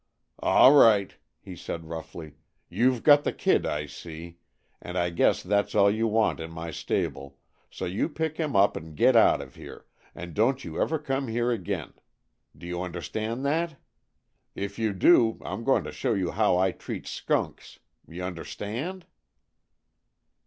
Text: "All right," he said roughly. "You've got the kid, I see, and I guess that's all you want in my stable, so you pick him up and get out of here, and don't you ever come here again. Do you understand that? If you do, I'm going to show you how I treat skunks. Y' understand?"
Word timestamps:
"All 0.39 0.73
right," 0.73 1.15
he 1.39 1.55
said 1.55 1.85
roughly. 1.85 2.33
"You've 2.69 3.03
got 3.03 3.23
the 3.23 3.31
kid, 3.31 3.67
I 3.67 3.85
see, 3.85 4.39
and 4.81 4.97
I 4.97 5.11
guess 5.11 5.43
that's 5.43 5.75
all 5.75 5.91
you 5.91 6.07
want 6.07 6.39
in 6.39 6.49
my 6.49 6.71
stable, 6.71 7.37
so 7.69 7.85
you 7.85 8.09
pick 8.09 8.37
him 8.37 8.55
up 8.55 8.75
and 8.75 8.95
get 8.97 9.15
out 9.15 9.41
of 9.41 9.53
here, 9.53 9.85
and 10.15 10.33
don't 10.33 10.63
you 10.65 10.81
ever 10.81 10.97
come 10.97 11.27
here 11.27 11.51
again. 11.51 11.93
Do 12.57 12.65
you 12.65 12.81
understand 12.81 13.45
that? 13.45 13.75
If 14.55 14.79
you 14.79 14.91
do, 14.93 15.39
I'm 15.45 15.63
going 15.63 15.83
to 15.83 15.91
show 15.91 16.15
you 16.15 16.31
how 16.31 16.57
I 16.57 16.71
treat 16.71 17.05
skunks. 17.05 17.77
Y' 18.07 18.21
understand?" 18.21 19.05